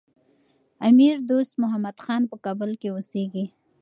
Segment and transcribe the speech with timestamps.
[0.87, 3.45] امیر دوست محمد خان په کابل کي اوسېږي.